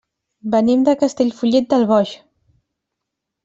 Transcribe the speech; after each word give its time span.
Venim 0.55 0.85
de 0.87 0.95
Castellfollit 1.03 1.69
del 1.77 1.87
Boix. 1.95 2.17